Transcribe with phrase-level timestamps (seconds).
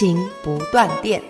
[0.00, 1.20] 亲情不断电。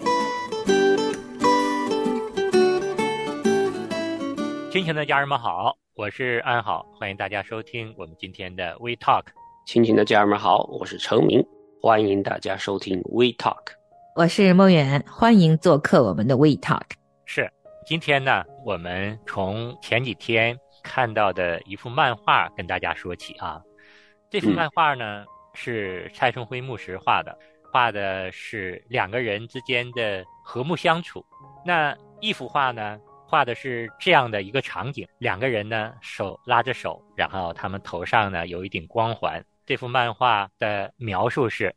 [4.70, 9.24] 亲情的家人们好，我是安好，欢迎大家收听我们今天的 We Talk。
[9.66, 11.44] 亲情的家人们好，我是程明，
[11.82, 13.72] 欢迎大家收听 We Talk。
[14.14, 16.92] 我是梦远，欢迎做客我们的 We Talk。
[17.26, 17.50] 是，
[17.84, 23.60] 今天呢，我们从前几天看到的一幅漫画跟大家说起啊。
[24.30, 27.36] 这幅漫画呢、是蔡春辉牧师画的，
[27.72, 31.24] 画的是两个人之间的和睦相处。
[31.64, 39.42] 那一幅画呢，画的是这样的一个场景：两个人呢手拉着手，然后他们头上呢有一顶光环。
[39.64, 41.74] 这幅漫画的描述是：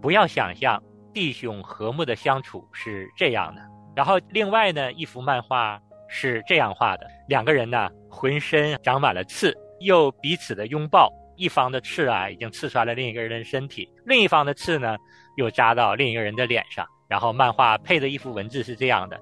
[0.00, 0.82] 不要想象
[1.14, 3.62] 弟兄和睦的相处是这样的。
[3.94, 11.12] 然后另外呢，一幅漫画是这样画的：两个人呢浑身长满了刺，又彼此的拥抱。
[11.36, 14.96] 一方的刺啊已经刺穿了另一个人的身体，另一方的刺呢
[15.36, 16.86] 又扎到另一个人的脸上。
[17.08, 19.20] 然后漫画配的一幅文字是这样的：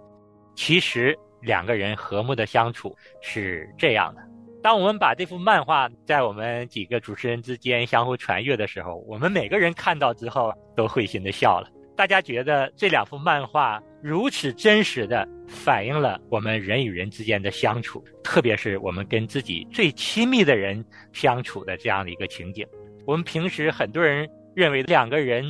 [0.54, 4.22] 其实两个人和睦的相处是这样的。
[4.62, 11.68] 当我们把这幅漫画在我们几个主持人之间相互传阅的时候，我们每个人看到之后都会心的笑了。
[12.00, 22.66] 大家觉得这两幅漫画如此真实的反映了我们人与人之间的相处，特别是我们跟自己最亲密的人相处的这样的一个情景。
[23.06, 25.44] 我们平时很多人认为两个人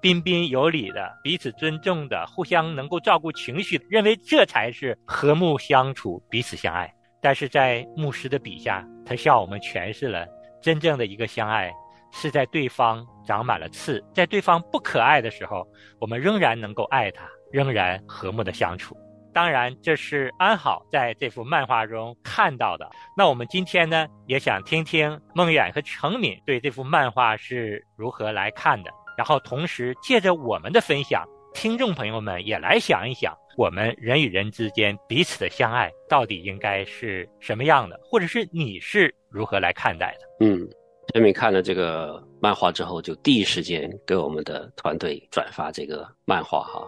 [0.00, 6.88] 彬彬有礼的、彼此尊重的、互相能够照顾情绪，认为这才是和睦相处、彼此相爱。
[7.20, 10.24] 但是在牧师的笔下，他向我们诠释了
[10.62, 11.72] 真正的一个相爱，
[12.18, 15.68] 是在对方长满了刺，在对方不可爱的时候，
[16.00, 18.96] 我们仍然能够爱他，仍然和睦的相处。
[19.34, 22.88] 当然，这是安好在这幅漫画中看到的。
[23.14, 31.22] 那我们今天呢，也想听听孟远和程敏对这幅漫画是如何来看的，然后同时借着我们的分享，
[31.52, 40.46] 听众朋友们也来想一想，我们人与人之间彼此的相爱到底应该是什么样的，或者是你是如何来看待的？
[40.46, 40.66] 嗯，
[41.12, 46.84] 陈敏看了这个漫画之后，就第一时间给我们的团队转发这个漫画哈，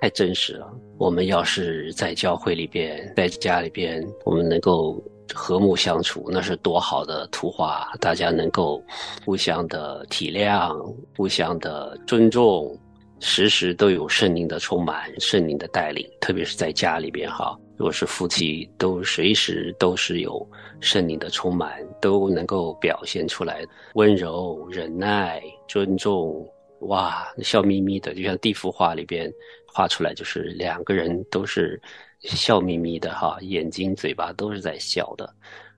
[0.00, 0.66] 太真实了。
[0.98, 5.00] 我们要是在教会里边，在家里边，我们能够
[5.32, 7.92] 和睦相处，那是多好的图画！
[8.00, 8.82] 大家能够
[9.24, 10.74] 互相的体谅，
[11.16, 12.76] 互相的尊重，
[13.20, 17.56] 时时都有圣灵的充满，圣灵的带领，特别是在家里边哈。
[17.80, 20.46] 若是夫妻，都随时都是有
[20.82, 23.64] 圣灵的充满，都能够表现出来
[23.94, 26.46] 温柔、忍耐、尊重。
[26.80, 29.32] 哇，笑眯眯的，就像地幅画里边
[29.66, 31.80] 画出来，就是两个人都是
[32.20, 35.34] 笑眯眯的哈，眼睛、嘴巴都是在笑的，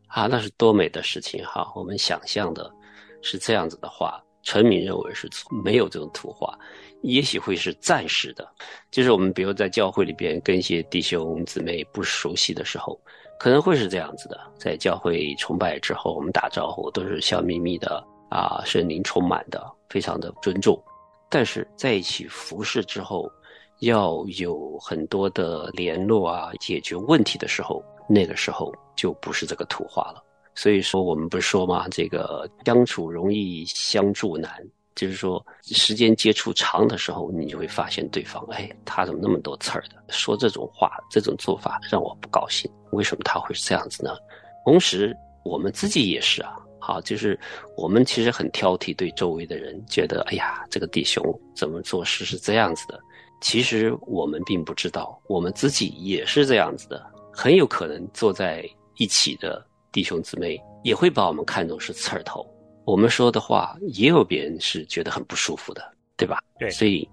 [0.09, 1.73] 啊，那是多美的事情哈！
[1.77, 2.69] 我们想象的
[3.21, 5.29] 是这样子的话，陈敏认为是
[5.65, 6.59] 没有这种图画，
[7.03, 8.49] 也许会是暂时的，
[8.91, 12.99] 就是我们比如在教会里边跟一些弟兄姊妹不熟悉的时候，
[13.39, 20.81] 可能会是这样子的，在教会崇拜之后，我们打招呼都是笑眯眯的啊，圣灵充满的，非常的尊重。
[21.29, 23.31] 但是在一起服侍之后，
[23.81, 30.23] 要有很多的联络啊，解决问题的时候，那个时候就不是这个图画了。
[30.55, 34.53] 所以说，我们不是说嘛，这个相处容易相处难，
[34.95, 40.03] 就是说时间接触长的时候，你就会发现对方，哎，他怎么那么多刺儿的？
[40.09, 42.71] 说这种话，这种做法让我不高兴。
[42.93, 44.15] 为什么他会是这样子呢？
[44.65, 46.57] 同时，我们自己也是啊。
[46.79, 47.39] 好，就是
[47.77, 51.23] 我们其实很挑剔，对周围的人觉得，哎呀，这个弟兄
[51.55, 53.01] 怎么做事是这样子的。
[53.41, 57.05] 其实我们并不知道，我们自己也是这样子的。
[57.33, 62.47] 很有可能坐在一起的弟兄姊妹也会把我们看作是刺儿头。
[62.85, 65.83] 我们说的话，也有别人是觉得很不舒服的，
[66.17, 66.41] 对吧？
[66.59, 66.69] 对。
[66.71, 67.09] 所以，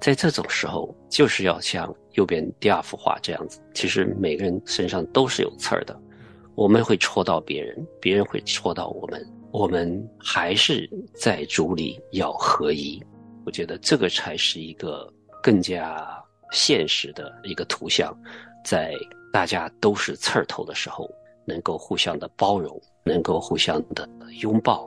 [0.00, 6.00] 在这种时候，就是要像右边第二幅画这样子，其实每个人身上都是有刺儿的。
[6.54, 13.02] 我们会戳到别人，别人会戳到我们，我们还是在主里要合一。
[13.44, 15.12] 我觉得这个才是一个
[15.42, 16.06] 更加
[16.52, 18.16] 现实的一个图像，
[18.64, 18.92] 在
[19.32, 21.10] 大家都是刺儿头的时候，
[21.44, 24.08] 能够互相的包容，能够互相的
[24.40, 24.86] 拥抱。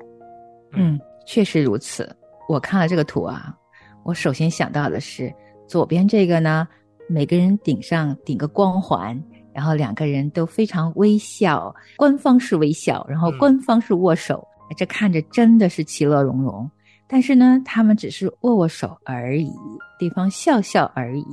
[0.73, 2.13] 嗯，确实如此。
[2.47, 3.55] 我看了这个图啊，
[4.03, 5.33] 我首先想到的是
[5.67, 6.67] 左边这个呢，
[7.07, 9.21] 每个人顶上顶个光环，
[9.53, 14.45] 然后两个人都非常微笑，官方是微笑，然后官方是握手，
[14.75, 16.69] 这看着真的是其乐融融。
[17.07, 19.51] 但是呢，他们只是握握手而已，
[19.99, 21.25] 对方笑笑而已。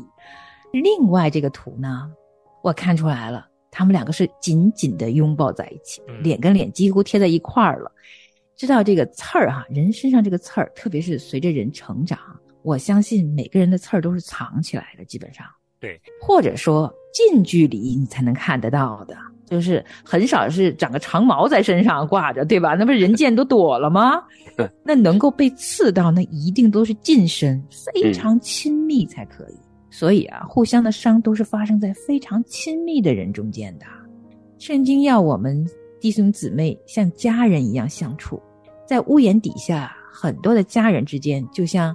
[0.72, 2.10] 另外这个图呢，
[2.62, 7.90] 我看出来了，他们两个是紧紧的拥抱在一起，脸跟脸几乎贴在一块儿了。
[8.58, 12.18] 知道这个刺儿哈，人身上这个刺儿，特别是随着人成长，
[12.62, 15.46] 我相信每个人的刺儿都是藏起来的，基本上
[15.78, 19.16] 对，或者说近距离你才能看得到的。
[19.46, 22.74] 就是很少是长个长毛在身上挂着，对吧？
[22.74, 24.20] 那不是人见都躲了吗？
[24.84, 27.64] 那能够被刺到，那一定都是近身，
[27.94, 29.54] 非常亲密才可以。
[29.88, 33.86] 所以啊，互相的伤都是发生在非常亲密的人中间的。
[34.58, 35.64] 圣经要我们
[36.00, 38.42] 弟兄姊妹像家人一样相处，
[38.88, 41.94] 在屋檐底下，很多的家人之间就像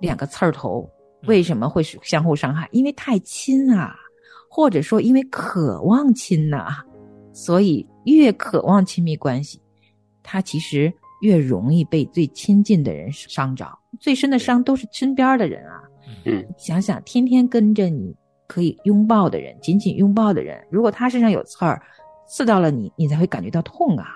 [0.00, 0.88] 两个刺儿头，
[1.26, 2.66] 为什么会相互伤害？
[2.72, 3.94] 因为太亲啊。
[4.54, 6.84] 或者说，因为渴望亲呐，
[7.32, 9.58] 所以越渴望亲密关系，
[10.22, 10.92] 他其实
[11.22, 13.66] 越容易被最亲近的人伤着。
[13.98, 15.80] 最深的伤都是身边的人啊。
[16.26, 18.14] 嗯，想想天天跟着你
[18.46, 21.80] 可以拥抱的人，紧紧拥抱的人，如果他身上有刺儿，
[22.28, 24.08] 刺到了你，你才会感觉到痛啊。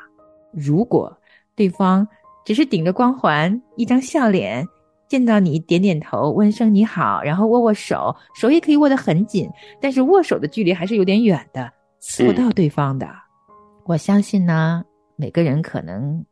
[0.52, 1.10] 如果
[1.56, 2.06] 对方
[2.44, 4.64] 只是顶着光环，一张笑脸。
[5.08, 9.48] 见到你点点头，问声你好，然后握握手，手也可以握得很紧，
[9.80, 13.08] 但是握手的距离还是有点远的，刺不到对方的。
[13.84, 16.24] 我相信呢，每个人可能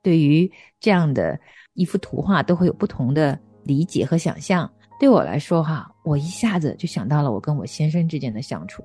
[0.00, 0.48] 对于
[0.78, 1.36] 这样的
[1.74, 4.70] 一幅图画都会有不同的理解和想象。
[5.00, 8.80] 对我来说，哈，我一下子就想到了我跟我先生之间的相处。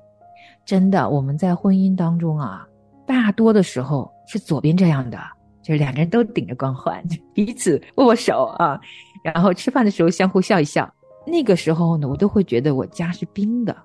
[0.64, 2.66] 真的，我们在婚姻当中啊，
[3.06, 5.20] 大多的时候是左边这样的，
[5.66, 7.02] 就是两个人都顶着光环，
[7.34, 8.80] 彼此握握手啊。
[9.24, 10.88] 然后吃饭的时候相互笑一笑，
[11.26, 13.76] 那个时候呢，我都会觉得我家是冰的。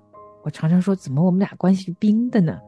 [0.44, 2.60] 我常常说，怎么我们俩关系是冰的呢？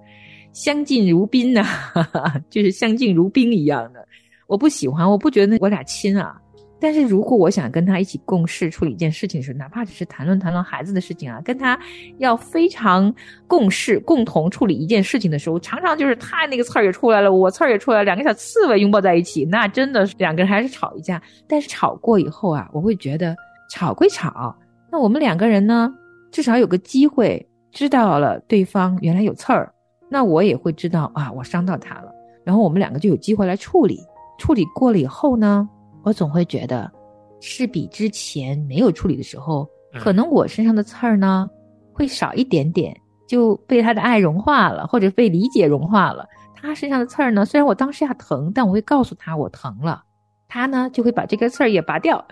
[0.51, 1.63] 相敬如宾呐，
[2.49, 4.03] 就是相敬如宾一样的。
[4.47, 6.41] 我不喜欢，我不觉得我俩亲啊。
[6.83, 11.79] 但是如果我想跟他一起共事处理一件事情的时候，哪怕只是谈论谈论孩子的事情啊，跟他
[12.17, 13.15] 要非常
[13.47, 21.21] 共事、共同处理一件事情的时候，常常就是他那个刺儿也出来了，我刺儿也出来了，两个小刺猬拥抱在一起，那真的是两个人还是吵一架。
[21.47, 23.33] 但是吵过以后啊，我会觉得
[23.71, 24.53] 吵归吵，
[24.91, 25.89] 那我们两个人呢，
[26.33, 29.73] 至少有个机会知道了对方原来有刺儿，
[30.09, 32.11] 那我也会知道啊，我伤到他了，
[32.43, 34.01] 然后我们两个就有机会来处理。
[34.37, 35.69] 处理过了以后呢？
[36.03, 36.91] 我总会觉得，
[37.41, 39.67] 是比之前没有处理的时候，
[39.99, 41.49] 可能我身上的刺儿呢
[41.93, 42.95] 会少一点点，
[43.27, 46.25] 就被他的爱融化了，或者被理解融化了。
[46.55, 50.03] 他身上的刺儿呢，虽然我当时下疼，但我会告诉他我疼了，
[50.47, 52.25] 他呢就会把这个刺儿也拔掉。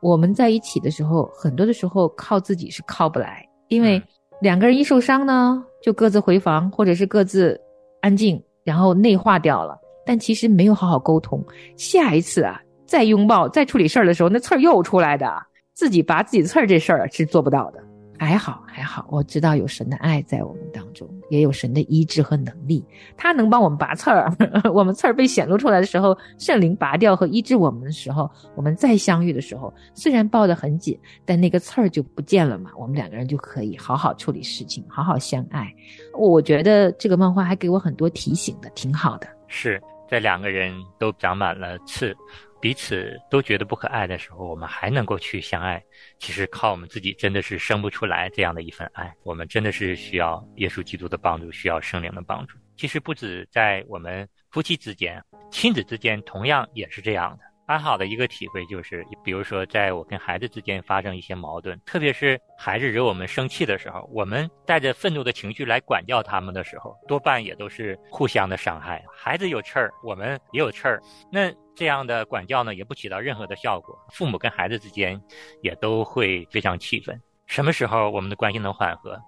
[0.00, 4.00] 我们在一起的时候，很多的时候靠自己是靠不来，因为
[4.40, 7.60] 两个人一受伤呢，就各自回房，或者是各自
[8.00, 9.76] 安静，然后内化掉了。
[10.06, 11.44] 但其实没有好好沟通，
[11.76, 12.60] 下一次啊。
[12.88, 15.30] 再拥抱、再处理事儿的时候，那刺儿又出来的。
[15.74, 17.80] 自己拔自己刺儿这事儿是做不到的。
[18.18, 22.84] 还好，还好，我知道有神的爱在我们当中，也有神的医治和能力，
[23.16, 24.28] 他能帮我们拔刺儿。
[24.74, 32.72] 我们刺儿被显露出来的时候，圣灵拔掉和医治我们的时候，我们再相遇的时候，虽然抱得很紧，但那个刺儿就不见了嘛。
[32.76, 35.72] 我们两个人就可以好好处理事情，好好相爱。
[36.18, 39.28] 我觉得这个漫画还给我很多提醒的，挺好的。
[39.46, 39.80] 是
[40.10, 42.16] 这两个人都长满了刺。
[42.60, 45.82] 彼此都觉得不可爱的时候，我们还能够去相爱，
[46.18, 49.14] 其实靠我们自己真的是生不出来这样的一份爱。
[49.22, 52.58] 我们真的是需要耶稣基督的帮助，需要圣灵的帮助。
[52.76, 57.47] 其实不止在我们夫妻之间，亲子之间同样也是这样的。
[57.68, 69.04] 安好的一个体会就是，比如说，在我跟孩子之间发生一些矛盾，特别是孩子惹我们生气的时候，我们带着愤怒的情绪来管教他们的时候，多半也都是互相的伤害。
[69.14, 70.98] 孩子有刺儿，我们也有刺儿，
[71.30, 73.94] 那这样的管教呢，也不起到任何的效果。
[74.14, 75.20] 父母跟孩子之间
[75.60, 77.20] 也都会非常气愤。
[77.44, 79.20] 什么时候我们的关系能缓和，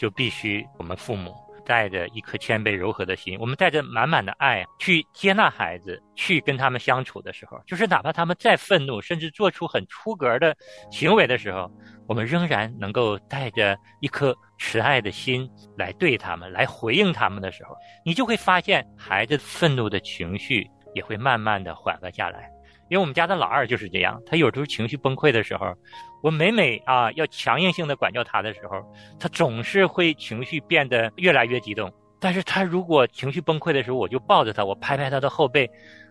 [0.00, 1.32] 就必须我们父母。
[1.64, 10.56] 带着一颗谦卑柔和的心，我们带着满满的爱去接纳孩子，去跟他们相处的时候，就是哪怕他们再愤怒，甚至做出很出格的
[10.90, 11.70] 行为的时候，
[12.06, 22.53] 我们仍然能够带着一颗慈爱的心来对他们，来回应他们的时候，你就会发现孩子愤怒的情绪也会慢慢的缓和下来。
[22.94, 25.66] 因为我们家的老二就是这样，他有时候情绪崩溃的时候，
[26.22, 28.80] 我每每啊要强硬性的管教他的时候，
[29.18, 31.92] 他总是会情绪变得越来越激动。
[32.20, 35.68] 但是他如果情绪崩溃的时候，我就抱着他，我拍拍他的后背，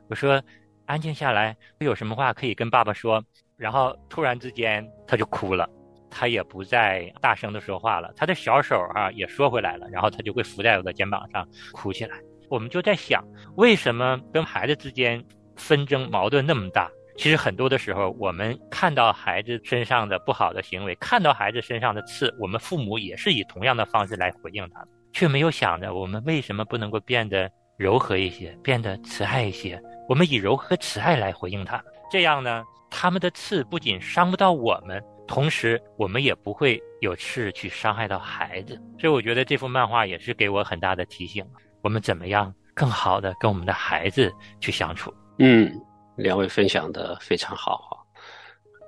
[0.10, 0.44] 我说
[0.86, 3.24] ：“安静下来，有什么话可以跟爸爸说。”
[3.56, 5.66] 然后突然之间他就哭了，
[6.12, 12.18] 他也不再大声的说话了，他的小手啊也缩回来了，然后他就会伏在我的肩膀上哭起来。
[12.50, 13.24] 我们就在想，
[13.56, 15.24] 为什么跟孩子之间
[15.56, 16.90] 纷争矛盾那么大？
[17.16, 29.80] 其实很多的时候，我们看到孩子身上的不好的行为，看到孩子身上的刺，我们父母也是以同样的方式来回应他，却没有想着我们为什么不能够变得柔和一些，变得慈爱一些？
[30.10, 38.74] 我们以柔和慈爱来回应他，这样呢，他们的刺不仅伤不到我们，同时我们也不会有刺去伤害到孩子。
[39.00, 41.46] 所以我觉得这幅漫画也是给我很大的提醒：
[41.84, 45.14] 我们怎么样更好的跟我们的孩子去相处？
[45.40, 45.72] 嗯。
[46.16, 47.98] 两位分享的非常好哈，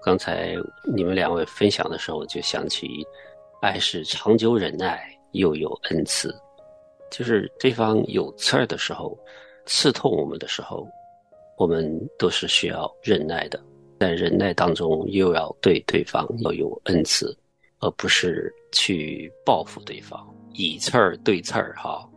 [0.04, 0.56] 刚才
[0.96, 3.04] 你们两位分享的时候，就想起，
[3.64, 6.32] 爱是长久忍耐，又有恩赐，
[7.10, 9.18] 就是对方有刺儿的时候，
[9.66, 10.88] 刺痛我们的时候，
[11.58, 13.60] 我们都是需要忍耐的，
[14.00, 17.36] 在忍耐当中又要对对方要有恩赐，
[17.80, 20.24] 而不是去报复对方，
[20.54, 22.08] 以刺儿对刺儿哈。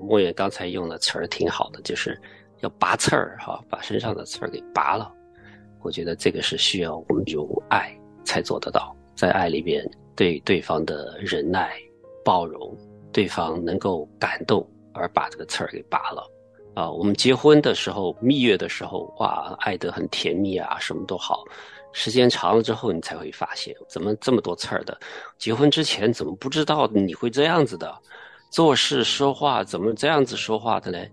[0.00, 2.20] 莫言刚才用的词儿挺好的，就是。
[2.60, 5.12] 要拔刺儿哈，把身上的刺儿给拔了。
[5.82, 11.72] 我觉得这个是需要我们用爱才做得到，在爱里边对对方的忍耐、
[12.24, 12.76] 包容，
[13.12, 16.28] 对方能够感动而把这个刺儿给拔了。
[16.74, 21.44] 啊，我们结婚的时候、蜜月的时候，哇，爱得很甜蜜啊，什么都好。
[21.92, 24.98] 时间长了之后，你才会发现怎么这么多刺儿的。
[25.38, 27.94] 结婚之前怎么不知道你会这样子的？
[28.50, 31.10] 做事说话怎么这样子说话的嘞？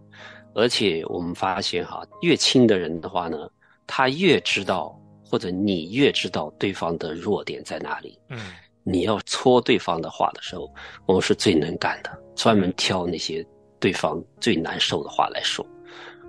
[0.55, 3.49] 而且我们发现哈，越亲的人的话呢，
[3.87, 8.19] 他越知道，或者你越知道对方的弱点在哪里。
[8.29, 10.71] 嗯，你要戳对方的话的时候，
[11.05, 13.45] 我们是最能干的，专门挑那些
[13.79, 15.65] 对方最难受的话来说。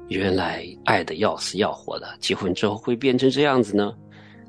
[0.08, 3.94] 原来爱的要死要活的，结婚之后会变成这样子呢？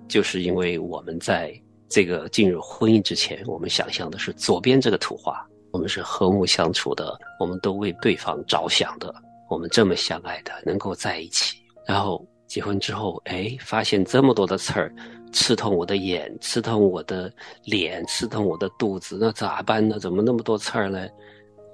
[0.08, 1.53] 就是因为我们在
[1.89, 9.13] 这个进入婚姻之前，我们想象的是左边这个图画，我们是和睦相处的，我们都为对方着想的。
[9.49, 14.93] 我们这么相爱的，能够在一起，然后结婚之后，哎，发现这么多的刺儿，
[15.31, 17.31] 刺痛我的眼，刺痛我的
[17.63, 19.99] 脸，刺痛我的肚子，那咋办呢？
[19.99, 21.07] 怎么那么多刺儿呢？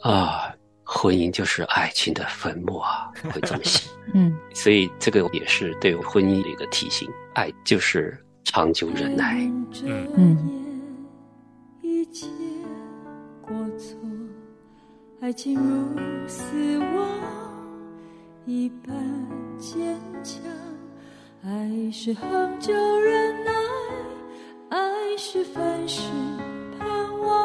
[0.01, 3.91] 啊，婚姻就是爱情的坟墓啊，会这么想。
[4.13, 9.37] 嗯，所以这个也是对婚姻的一个提醒，爱就是长久忍耐。
[9.83, 10.57] 嗯嗯。
[15.21, 17.40] 爱情如死亡。
[18.53, 18.93] 一般
[19.57, 20.43] 坚强，
[21.41, 23.51] 爱是恒久忍耐，
[24.67, 26.01] 爱是凡事
[26.77, 27.40] 盼望，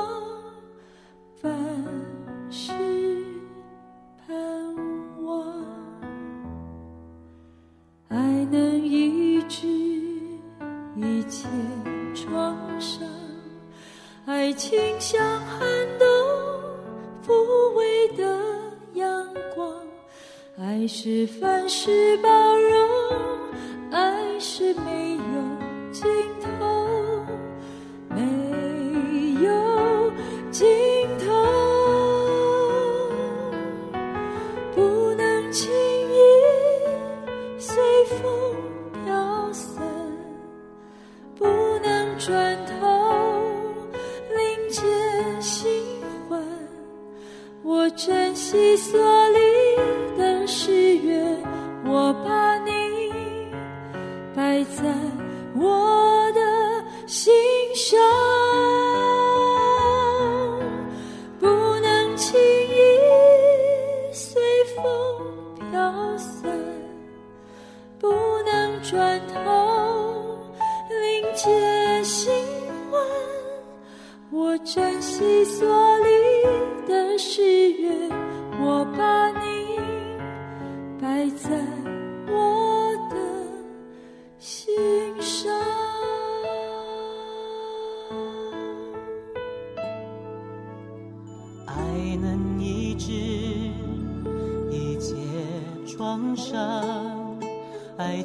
[55.55, 56.41] 我的
[57.07, 57.33] 心
[57.75, 57.99] 上，
[61.38, 61.47] 不
[61.81, 62.81] 能轻易
[64.12, 64.43] 随
[64.75, 64.83] 风
[65.71, 66.50] 飘散，
[67.99, 68.11] 不
[68.45, 70.38] 能转头
[70.91, 72.33] 另结新
[72.91, 73.00] 欢。
[74.31, 75.67] 我珍惜所
[75.99, 76.25] 立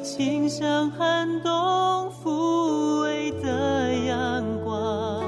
[0.02, 5.22] 情像寒冬抚慰的阳光，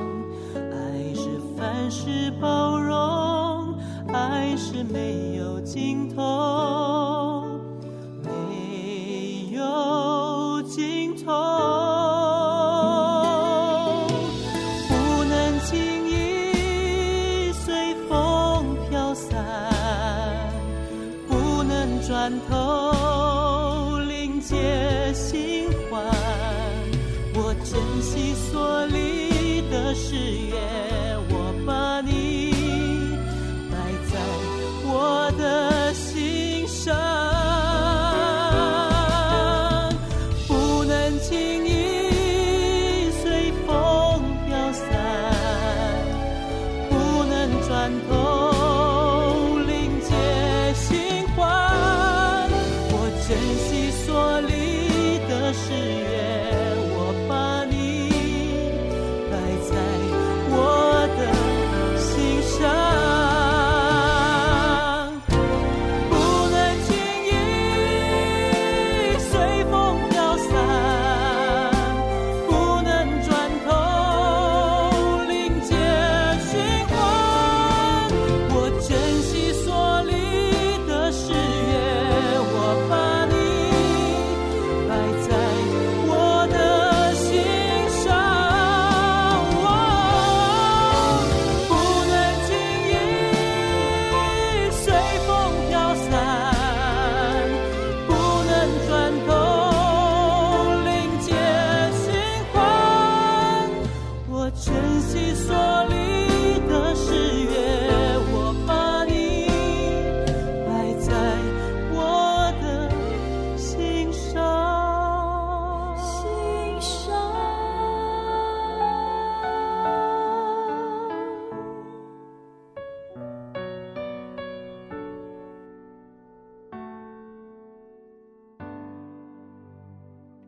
[0.52, 3.78] 爱是凡事包容，
[4.12, 6.73] 爱是没有尽头。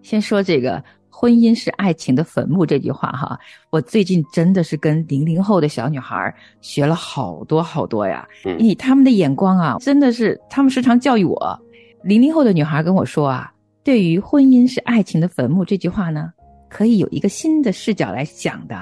[0.06, 3.36] 先说这个“婚姻是爱情的坟墓”这句话哈，
[3.70, 8.24] 我最近真的是跟零零后的小女孩学了好多好多呀。
[8.44, 11.60] 嗯以他们的眼光啊，真的是他们时常教育我。
[12.04, 16.32] 零零后的女孩跟我说啊，对于“婚姻是爱情的坟墓”这句话呢，
[16.70, 18.76] 可以有一个新的视角来想的，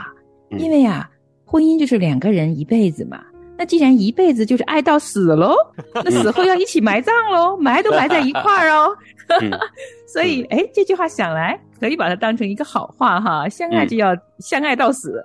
[0.51, 1.11] 嗯因为啊，
[1.47, 3.25] 婚姻就是两个人一辈子嘛。
[3.57, 5.55] 那既然一辈子就是爱到死喽，
[6.05, 8.95] 那死后要一起埋葬喽，埋都埋在一块儿哦。
[9.41, 9.51] 嗯
[10.07, 15.23] 所以，哎，这句话想来可以把它当成一个好话哈，相爱就要相爱到死。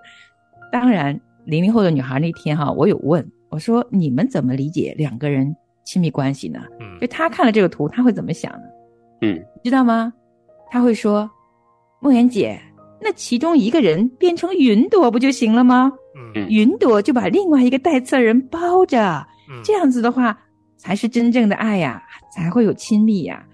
[0.72, 8.68] 当然，零零后的女孩那天哈，我有问我说：“你们怎么理解两个人亲密关系呢？”嗯就她看了这个图，她会怎么想呢？
[9.22, 10.12] 嗯你知道吗？
[10.72, 11.30] 她会说
[12.02, 12.60] ：“梦妍姐，
[13.02, 15.92] 那其中一个人变成云朵不就行了吗？
[16.16, 20.38] 嗯云朵就把另外一个带刺的人包着，嗯这样子的话
[20.78, 22.02] 才是真正的爱呀，
[22.36, 23.46] 才会有亲密呀。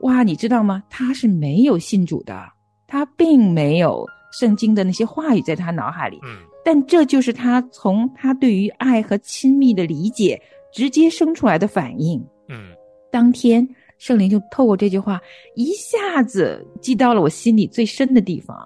[0.00, 0.82] 哇，你知道吗？
[0.88, 2.42] 他是没有信主的，
[2.86, 10.40] 他并没有圣经的那些话语在他脑海里，嗯但这就是他从他对于爱和亲密的理解
[10.72, 12.18] 直接生出来的反应。
[12.48, 12.74] 嗯
[13.10, 13.66] 当天
[13.98, 15.20] 圣灵就透过这句话，
[15.54, 18.56] 一下子击到了我心里最深的地方。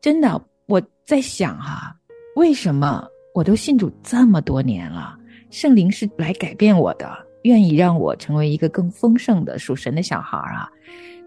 [0.00, 1.94] 真的，我在想哈、
[2.34, 5.16] 为什么我都信主这么多年了，
[5.50, 7.10] 圣灵是来改变我的，
[7.42, 10.68] 愿意让我成为一个更丰盛的属神的小孩儿啊？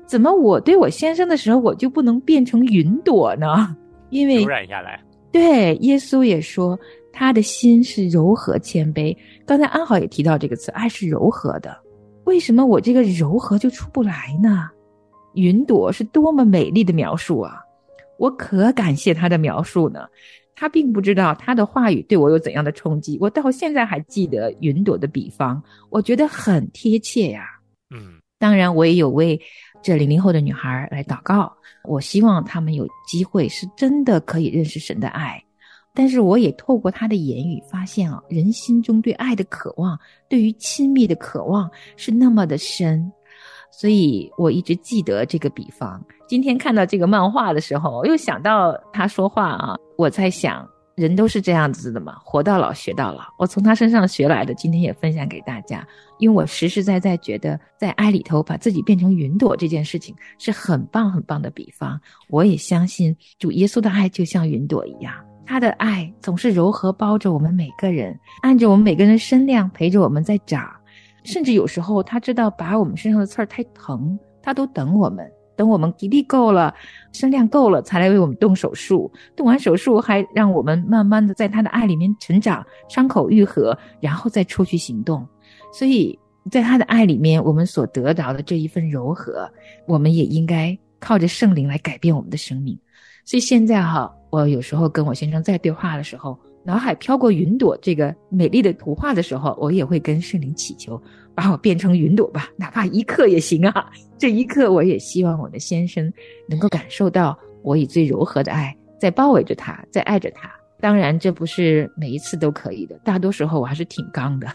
[0.08, 3.76] 怎么我对我先生的时候，我就不能变成云朵呢？
[4.10, 6.80] 因为柔软下来，对，耶稣也说
[7.14, 9.16] 他的心是柔和谦卑。
[9.46, 11.76] 刚才安好也提到这个词，爱是柔和的。
[12.24, 14.70] 为什么我这个柔和就出不来呢？
[15.36, 17.62] 云朵是多么美丽的描述啊！
[18.18, 20.08] 我可感谢他的描述呢。
[20.56, 27.46] 他并不知道他的话语对我有怎样的冲击，我到现在还记得云朵的比方，我觉得很贴切呀。
[27.94, 29.40] 嗯当然，我也有为
[29.82, 31.52] 这零零后的女孩来祷告，
[31.86, 35.42] 我希望他们有机会是真的可以认识神的爱。
[35.94, 39.98] 但是，我也透过他的言语发现啊，人心中对爱的渴望，
[40.30, 43.10] 对于亲密的渴望是那么的深，
[43.78, 46.02] 所以我一直记得这个比方。
[46.28, 53.24] 今天看到这个漫画的时候，我又想到他说话啊，我在想，人都是这样子的嘛，活到老学到老。
[53.38, 55.86] 我从他身上学来的，今天也分享给大家。
[56.20, 62.00] 因为我实实在在觉得，在爱里头把自己变成云朵这件事情是很棒很棒的比方。
[62.30, 65.14] 我也相信主耶稣的爱就像云朵一样，
[65.46, 70.66] 他的爱总是柔和包着我们每个人，按着我们每个人的身量陪着我们在长。
[71.26, 76.74] 甚至有时候他知道拔我们身上的刺儿太疼，他都等我们，等我们体力够了、
[77.12, 79.12] 身量够了，才来为我们动手术。
[79.36, 85.28] 动完手术还让我们慢慢的在他的爱里面成长，伤口愈合，然后再出去行动。
[85.74, 86.18] 所以
[86.52, 89.52] 在他的爱里面，我们所得到的这一份柔和，
[89.88, 92.78] 我们也应该靠着圣灵来改变我们的生命。
[93.26, 101.00] 所以现在哈，我有时候跟我先生在对话的时候，脑海飘过云朵这个美丽的图画的时候，我也会跟圣灵祈求，
[101.36, 103.92] 把我变成云朵吧，哪怕一刻也行啊。
[104.18, 106.12] 这一刻，我也希望我的先生
[106.50, 110.50] 能够感受到我以最柔和的爱在包围着他，在爱着他。
[110.82, 114.48] 当然，这不是每一次都可以的，大多时候我还是挺刚的。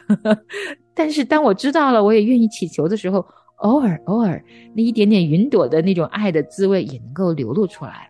[0.95, 3.25] 但是当我知道了，我也愿意祈求的时候，
[3.59, 4.43] 偶尔偶尔
[4.75, 8.10] 那一点点云朵的那种爱的滋味也能够流露出来。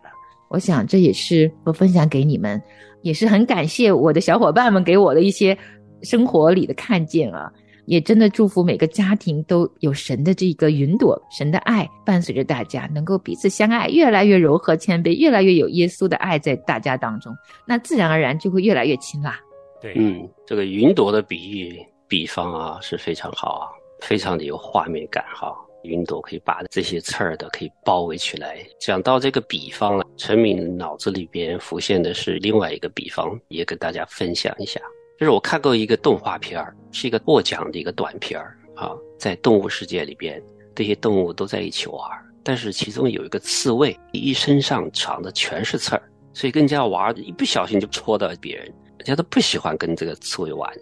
[0.51, 2.61] 我想这也是我分享给你们，
[3.01, 5.57] 也是很感谢我的小伙伴们给我的一些
[6.03, 7.49] 生活里的看见啊。
[7.87, 17.33] 也真的祝福每个家庭都有神的这个云朵，神的爱伴随着大家，能够彼此相爱，越来越柔和谦卑，越来越有耶稣的爱在大家当中，
[17.65, 19.39] 那自然而然就会越来越亲啦。
[19.81, 21.75] 对，嗯，这个云朵的比喻
[22.07, 23.65] 比方啊是非常好啊，
[24.01, 25.53] 非常的有画面感哈。
[25.83, 28.57] 云朵可以把这些刺儿的可以包围起来。
[28.79, 34.79] 讲到这个比方了，陈敏脑子里边浮现的是另外一个比方，也跟大家分享一下。
[35.19, 40.41] 就是我看过一个动画片儿，是一个获奖的一个短片儿啊，在动物世界里边，
[40.73, 42.01] 这些动物都在一起玩，
[42.43, 46.01] 但是其中有一个刺猬，一身上长的全是刺儿，
[46.33, 48.65] 所以跟人家玩，一不小心就戳到别人，
[48.97, 50.73] 人家都不喜欢跟这个刺猬玩。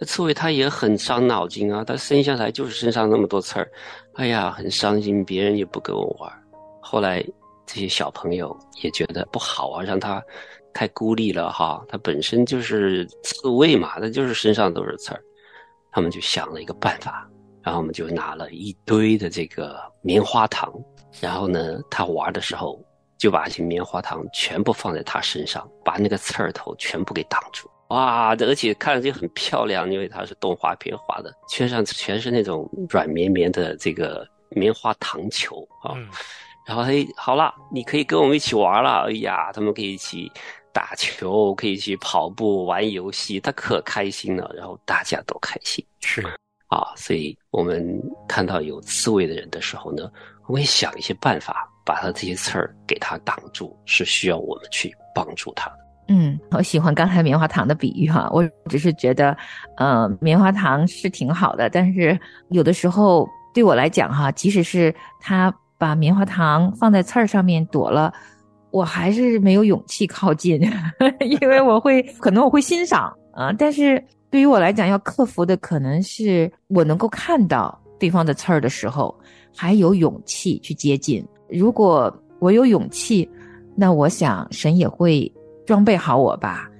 [0.00, 3.70] 那刺猬它也很伤脑筋啊，它生下来就是身上那么多刺儿，
[4.14, 6.30] 哎呀，很伤心，别人也不跟我玩。
[6.80, 7.24] 后来
[7.64, 10.22] 这些小朋友也觉得不好啊，让它。
[10.78, 15.22] 太孤立了哈，它本身就是刺猬嘛，它就是身上都是刺儿。
[15.90, 17.26] 他们就想了一个办法，
[17.62, 20.70] 然后我们就拿了一堆的这个棉花糖，
[21.18, 22.78] 然后呢，他玩的时候
[23.16, 27.70] 就把这些棉花糖全部放在他身上，把那个刺儿头全部给挡住。
[27.88, 35.94] 哇，而且看上去很漂亮，因为它是动画片画的，圈上全是那种软绵绵的这个棉花糖球啊。
[36.66, 39.06] 然后嘿，好了，你可以跟我们一起玩了。
[39.08, 40.30] 哎呀，他们可以一起。
[40.72, 45.82] 打球可以去跑步玩游戏，他可开心了，然后大家都开心。
[46.02, 46.22] 是
[46.66, 50.12] 啊，所以我们看到有刺猬的人的时候呢，
[50.46, 55.78] 我会想一些办法，把他这些刺儿给他挡住，是需要我们去帮助他的。
[56.08, 59.36] 嗯，我喜欢刚才棉花糖的比喻哈，我只是觉得，
[59.76, 62.18] 呃，棉花糖是挺好的，但是
[62.50, 68.12] 有的时候对我来讲哈，即使是他把棉花糖放在刺儿上面躲了。
[68.72, 70.60] 我还是没有勇气靠近，
[71.40, 79.14] 因为我会可能我会欣赏啊，但是对于我来讲，要克服的可能是我能够看到对方的刺儿的时候，
[79.56, 81.26] 还有勇气去接近。
[81.48, 83.26] 如果我有勇气，
[83.74, 85.32] 那我想神也会
[85.66, 86.70] 装备好我吧。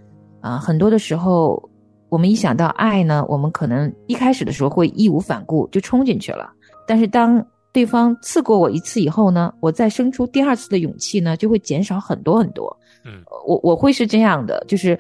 [0.41, 1.61] 啊，很多的时候，
[2.09, 6.53] 我们一想到爱呢，我们可能一开始的时候会义无反顾就冲进去了，
[6.87, 12.75] 但是当对方刺过我一次以后呢，我再生出第二次的勇气呢，就会减少很多很多。
[13.05, 14.99] 嗯，我我会是这样的，就是，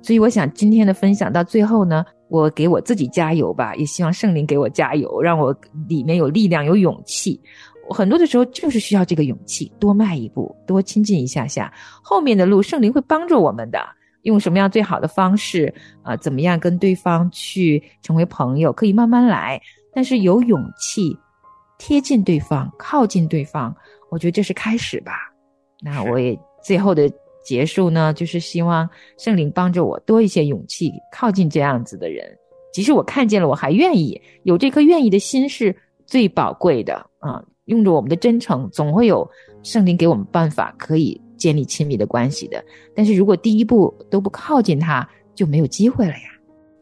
[0.00, 5.54] 所以我想今天的分享到最后呢，我给我自己加油吧，也希望圣灵给我加油，让我
[5.88, 7.40] 里面有力量、有勇气。
[7.88, 13.78] 我很多的时候就是需要这个勇气，多迈一步，多亲近一下下，后面的路圣灵会帮助我们的。
[14.22, 16.16] 用什么样最好的方式啊？
[16.16, 18.72] 怎么样跟对方去成为朋友？
[18.72, 19.60] 可以慢慢来，
[19.92, 21.14] 但是有勇气。
[21.76, 23.74] 贴近对方，靠近对方，
[24.10, 25.12] 我觉得这是开始吧。
[25.82, 27.10] 那我也最后的
[27.44, 32.24] 结束呢，就是希望圣灵帮着我多一些勇气，靠近这样子的人。
[32.72, 37.44] 即使我看见了，我还愿意有这颗愿意的心，是最宝贵的啊！
[37.66, 39.28] 用着我们的真诚，总会有
[39.62, 42.64] 圣灵给我们办法，可以建立亲密的关系的。
[42.94, 46.30] 但是如果第一步都不靠近他，就没有机会了呀。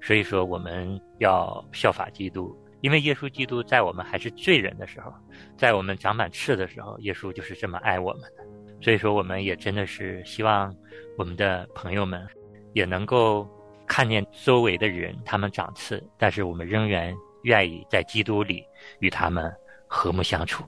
[0.01, 2.55] 所以说，我们要效法基督。
[2.81, 5.13] 因为耶稣基督在我们还是罪人的时候，
[5.57, 8.45] 在我们长满刺的时候，耶稣就是这么爱我们的。
[8.81, 10.75] 所以说，我们也真的是希望
[11.17, 12.27] 我们的朋友们
[12.73, 13.47] 也能够
[13.87, 17.15] 看见周围的人他们长刺，但是我们仍然
[17.45, 18.65] 愿意在基督里
[18.99, 19.49] 与他们
[19.93, 20.65] 和睦相处。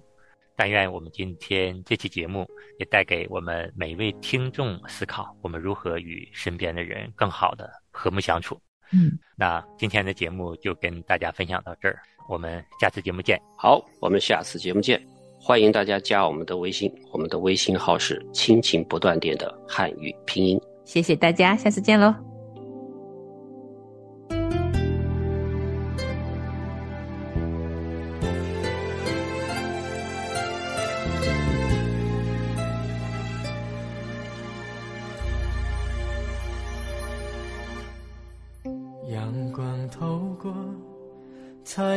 [0.55, 2.47] 但愿我们今天这期节目
[2.79, 8.61] 也带给我们每一位听众思考：我们如何与身边的人更好的和睦相处。
[8.93, 13.41] 嗯，那今天的节目就跟大家分享到这儿，我们下次节目见。
[13.57, 15.03] 好，我们下次节目见。
[15.41, 20.61] 欢迎大家加我们的微信，我们的微信号是“亲情不断电”的汉语拼音。
[20.85, 22.34] 谢谢大家，下次见喽。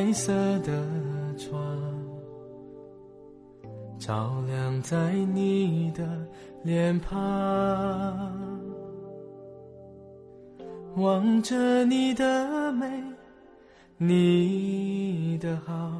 [0.08, 0.72] 彩色的
[1.38, 1.60] 窗，
[4.00, 6.08] 照亮在你的
[6.64, 7.14] 脸庞。
[10.96, 12.90] 望着你的美，
[13.98, 15.92] 你的好，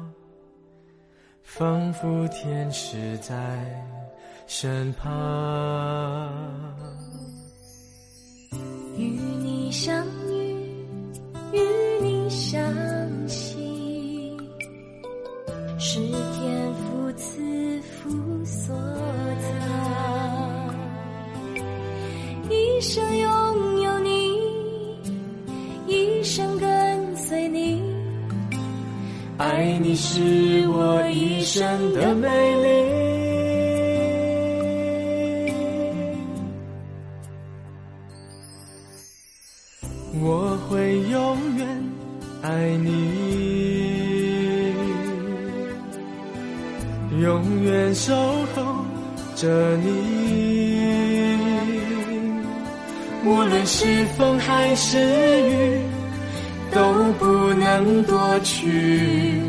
[1.42, 3.36] 仿佛天使在
[4.46, 5.12] 身旁。
[8.96, 9.02] 与
[9.42, 10.56] 你相遇，
[11.52, 11.60] 与
[12.00, 12.58] 你相，
[15.90, 16.12] 是天
[16.74, 18.76] 父赐福所
[19.40, 19.48] 藏。
[22.50, 24.38] 一生拥有你，
[25.86, 27.82] 一生跟随你，
[29.38, 32.87] 爱你是我一生的美丽。
[47.10, 48.14] 永远守
[48.54, 48.84] 候
[49.34, 50.76] 着你。
[53.24, 55.80] 无论是风还是雨，
[56.70, 59.40] 都不能夺去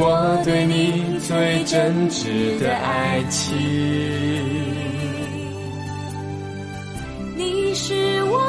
[0.00, 3.54] 我对你最真挚的爱情。
[7.36, 8.40] 你是我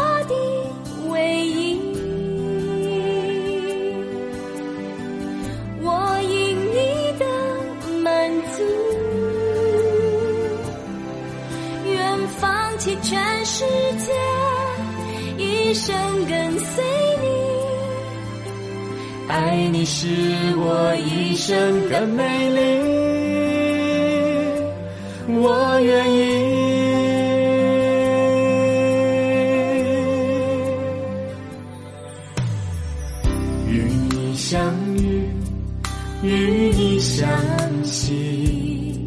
[15.90, 16.84] 生跟随
[17.22, 17.26] 你。
[19.28, 20.08] 爱你是
[20.56, 22.60] 我一生的美丽，
[25.42, 26.18] 我愿意
[33.68, 33.74] 与
[34.12, 34.62] 你相
[34.96, 35.28] 遇，
[36.22, 37.28] 与你相
[37.84, 39.00] 惜，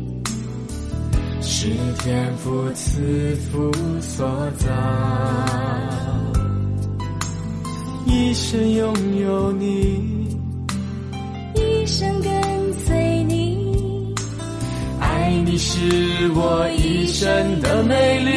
[1.40, 1.68] 是
[2.00, 4.26] 天父赐福所
[4.58, 4.68] 造。
[8.14, 10.36] 一生拥有你，
[11.54, 12.30] 一生跟
[12.84, 14.14] 随你，
[15.00, 15.80] 爱你是
[16.34, 18.30] 我一生的美丽。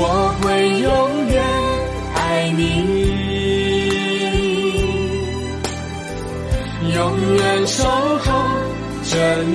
[0.00, 0.88] 我会永
[1.28, 1.44] 远
[2.14, 2.62] 爱你，
[6.94, 6.96] 永
[7.36, 8.26] 远守候
[9.04, 9.54] 着你。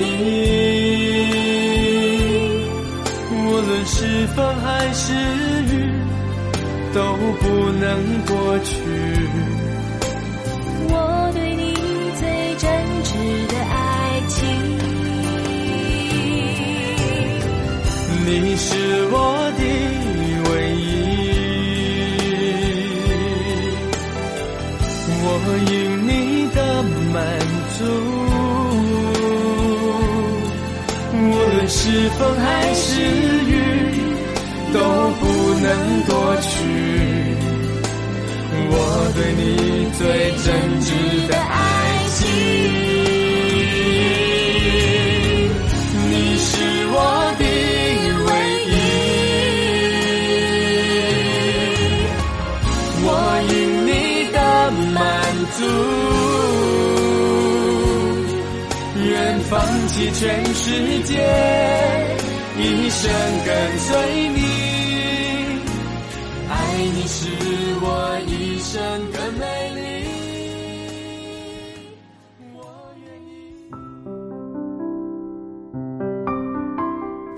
[3.32, 5.33] 无论是风还是雨，
[6.94, 7.00] 都
[7.40, 7.90] 不能
[8.24, 8.72] 过去
[10.88, 10.92] 我
[11.34, 11.74] 对你
[12.20, 12.22] 最
[12.56, 12.70] 真
[13.02, 13.10] 挚
[13.48, 13.74] 的爱
[14.28, 14.38] 情。
[18.26, 18.68] 你是
[19.10, 19.14] 我
[19.58, 19.60] 的
[20.50, 20.80] 唯一，
[25.20, 25.26] 我
[25.72, 25.72] 因
[26.06, 26.10] 你
[26.54, 26.58] 的
[27.12, 27.14] 满
[27.76, 27.78] 足。
[31.12, 31.18] 无
[31.54, 32.93] 论是风还是，
[35.64, 35.72] 能
[36.04, 36.48] 夺去
[38.70, 38.72] 我
[39.14, 39.42] 对你
[39.96, 40.04] 最
[40.44, 40.46] 真
[40.82, 40.86] 挚
[41.26, 41.56] 的爱
[42.12, 42.20] 情。
[46.10, 46.52] 你是
[46.92, 46.96] 我
[47.38, 47.42] 的
[48.26, 48.28] 唯
[48.68, 48.72] 一，
[53.06, 53.08] 我
[53.48, 53.50] 因
[53.86, 53.88] 你
[54.32, 54.36] 的
[54.92, 54.94] 满
[55.56, 55.58] 足，
[59.02, 59.08] 愿
[59.48, 59.52] 放
[59.88, 60.22] 弃全
[60.54, 60.64] 世
[61.04, 61.10] 界，
[62.58, 63.02] 一生
[63.46, 63.48] 跟
[63.78, 63.88] 随
[64.28, 64.43] 你。